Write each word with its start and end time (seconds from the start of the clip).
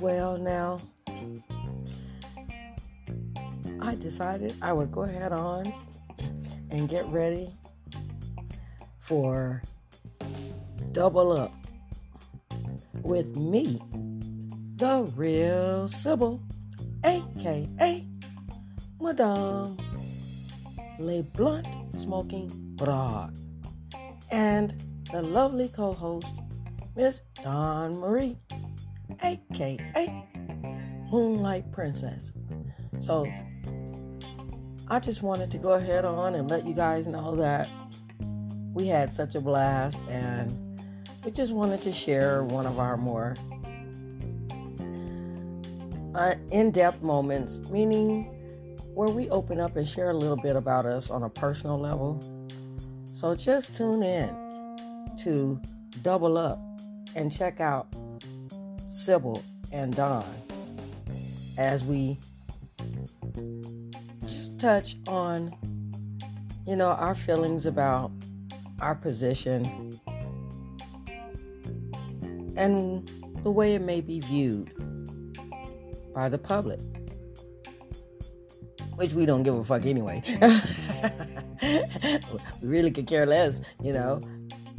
well 0.00 0.38
now, 0.38 0.80
I 3.80 3.94
decided 3.94 4.54
I 4.62 4.72
would 4.72 4.92
go 4.92 5.02
ahead 5.02 5.32
on 5.32 5.72
and 6.70 6.88
get 6.88 7.06
ready 7.06 7.50
for 8.98 9.62
Double 10.92 11.32
Up 11.32 11.52
with 13.02 13.36
me, 13.36 13.80
the 14.76 15.10
real 15.16 15.88
Sybil, 15.88 16.40
aka 17.04 18.04
Madame 19.00 19.76
Le 20.98 21.22
Blunt 21.22 21.66
Smoking 21.94 22.50
Broad, 22.76 23.36
and 24.30 24.74
the 25.10 25.22
lovely 25.22 25.68
co 25.68 25.92
host, 25.92 26.42
Miss 26.94 27.22
Don 27.42 27.98
Marie 27.98 28.36
aka 29.22 30.24
Moonlight 31.10 31.70
Princess. 31.72 32.32
So, 32.98 33.26
I 34.88 34.98
just 35.00 35.22
wanted 35.22 35.50
to 35.50 35.58
go 35.58 35.72
ahead 35.72 36.04
on 36.04 36.34
and 36.34 36.50
let 36.50 36.66
you 36.66 36.74
guys 36.74 37.06
know 37.06 37.36
that 37.36 37.68
we 38.72 38.86
had 38.86 39.10
such 39.10 39.34
a 39.34 39.40
blast 39.40 40.00
and 40.08 40.50
we 41.24 41.30
just 41.30 41.52
wanted 41.52 41.82
to 41.82 41.92
share 41.92 42.44
one 42.44 42.66
of 42.66 42.78
our 42.78 42.96
more 42.96 43.36
uh, 46.14 46.34
in 46.50 46.70
depth 46.70 47.02
moments, 47.02 47.60
meaning 47.70 48.24
where 48.94 49.08
we 49.08 49.28
open 49.30 49.60
up 49.60 49.76
and 49.76 49.86
share 49.86 50.10
a 50.10 50.14
little 50.14 50.36
bit 50.36 50.56
about 50.56 50.86
us 50.86 51.10
on 51.10 51.22
a 51.22 51.28
personal 51.28 51.78
level. 51.78 52.20
So 53.12 53.34
just 53.34 53.74
tune 53.74 54.02
in 54.02 54.28
to 55.18 55.60
Double 56.02 56.38
Up 56.38 56.60
and 57.14 57.30
check 57.30 57.60
out 57.60 57.88
Sybil 58.88 59.42
and 59.72 59.94
Don 59.94 60.24
as 61.56 61.84
we 61.84 62.18
just 64.22 64.58
touch 64.58 64.96
on, 65.06 65.54
you 66.66 66.76
know, 66.76 66.88
our 66.88 67.14
feelings 67.14 67.66
about 67.66 68.10
our 68.80 68.94
position 68.94 69.98
and 72.56 73.10
the 73.42 73.50
way 73.50 73.74
it 73.74 73.82
may 73.82 74.00
be 74.00 74.20
viewed 74.20 74.72
by 76.14 76.28
the 76.28 76.38
public. 76.38 76.80
Which 78.96 79.12
we 79.12 79.26
don't 79.26 79.44
give 79.44 79.54
a 79.54 79.62
fuck 79.62 79.86
anyway. 79.86 80.22
we 81.62 82.68
really 82.68 82.90
could 82.90 83.06
care 83.06 83.26
less, 83.26 83.60
you 83.80 83.92
know. 83.92 84.20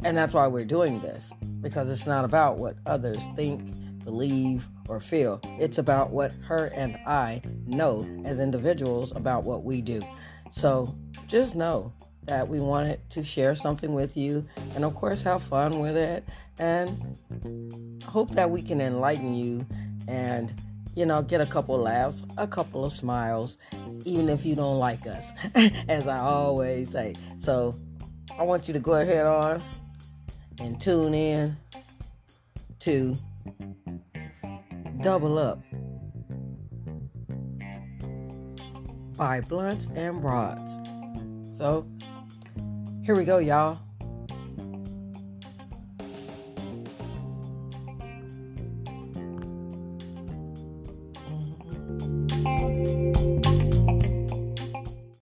And 0.04 0.16
that's 0.16 0.34
why 0.34 0.46
we're 0.46 0.66
doing 0.66 1.00
this. 1.00 1.32
Because 1.62 1.88
it's 1.88 2.06
not 2.06 2.26
about 2.26 2.58
what 2.58 2.76
others 2.84 3.24
think, 3.34 3.72
believe, 4.10 4.68
or 4.88 4.98
feel. 4.98 5.40
It's 5.60 5.78
about 5.78 6.10
what 6.10 6.32
her 6.48 6.66
and 6.66 6.96
I 7.06 7.42
know 7.64 8.04
as 8.24 8.40
individuals 8.40 9.12
about 9.14 9.44
what 9.44 9.62
we 9.62 9.80
do. 9.80 10.02
So 10.50 10.96
just 11.28 11.54
know 11.54 11.92
that 12.24 12.48
we 12.48 12.58
wanted 12.58 12.98
to 13.10 13.22
share 13.22 13.54
something 13.54 13.94
with 13.94 14.16
you 14.16 14.44
and, 14.74 14.84
of 14.84 14.96
course, 14.96 15.22
have 15.22 15.42
fun 15.44 15.78
with 15.78 15.96
it. 15.96 16.24
And 16.58 18.02
hope 18.04 18.32
that 18.32 18.50
we 18.50 18.62
can 18.62 18.80
enlighten 18.80 19.32
you 19.32 19.64
and, 20.08 20.52
you 20.96 21.06
know, 21.06 21.22
get 21.22 21.40
a 21.40 21.46
couple 21.46 21.78
laughs, 21.78 22.24
a 22.36 22.48
couple 22.48 22.84
of 22.84 22.92
smiles, 22.92 23.58
even 24.04 24.28
if 24.28 24.44
you 24.44 24.56
don't 24.56 24.80
like 24.80 25.06
us, 25.06 25.30
as 25.88 26.08
I 26.08 26.18
always 26.18 26.90
say. 26.90 27.14
So 27.38 27.78
I 28.36 28.42
want 28.42 28.66
you 28.66 28.74
to 28.74 28.80
go 28.80 28.94
ahead 28.94 29.24
on 29.24 29.62
and 30.58 30.80
tune 30.80 31.14
in 31.14 31.56
to 32.80 33.16
Double 35.02 35.38
Up 35.38 35.62
by 39.16 39.40
Blunts 39.40 39.88
and 39.94 40.20
Broads. 40.20 40.78
So 41.56 41.86
here 43.02 43.16
we 43.16 43.24
go, 43.24 43.38
y'all. 43.38 43.78